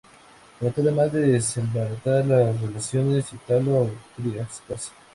Trató 0.59 0.81
además 0.81 1.13
de 1.13 1.21
desbaratar 1.27 2.25
las 2.25 2.59
relaciones 2.59 3.31
italo-austriacas. 3.33 4.91